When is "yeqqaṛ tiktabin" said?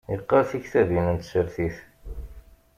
0.11-1.07